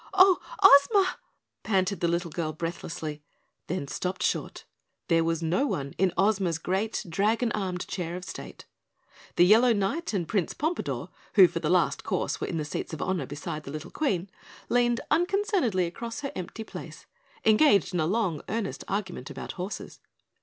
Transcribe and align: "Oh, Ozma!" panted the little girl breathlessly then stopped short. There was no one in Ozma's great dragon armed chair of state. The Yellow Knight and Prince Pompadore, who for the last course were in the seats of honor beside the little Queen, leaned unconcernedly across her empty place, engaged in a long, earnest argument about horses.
"Oh, 0.15 0.39
Ozma!" 0.63 1.19
panted 1.61 1.99
the 1.99 2.07
little 2.07 2.31
girl 2.31 2.53
breathlessly 2.53 3.21
then 3.67 3.87
stopped 3.87 4.23
short. 4.23 4.65
There 5.09 5.23
was 5.23 5.43
no 5.43 5.67
one 5.67 5.93
in 5.99 6.11
Ozma's 6.17 6.57
great 6.57 7.05
dragon 7.07 7.51
armed 7.51 7.87
chair 7.87 8.15
of 8.15 8.25
state. 8.25 8.65
The 9.35 9.45
Yellow 9.45 9.73
Knight 9.73 10.11
and 10.15 10.27
Prince 10.27 10.55
Pompadore, 10.55 11.09
who 11.35 11.47
for 11.47 11.59
the 11.59 11.69
last 11.69 12.03
course 12.03 12.41
were 12.41 12.47
in 12.47 12.57
the 12.57 12.65
seats 12.65 12.93
of 12.93 13.01
honor 13.03 13.27
beside 13.27 13.61
the 13.61 13.69
little 13.71 13.91
Queen, 13.91 14.27
leaned 14.69 15.01
unconcernedly 15.11 15.85
across 15.85 16.21
her 16.21 16.31
empty 16.35 16.63
place, 16.63 17.05
engaged 17.45 17.93
in 17.93 17.99
a 17.99 18.07
long, 18.07 18.41
earnest 18.49 18.83
argument 18.87 19.29
about 19.29 19.51
horses. 19.51 19.99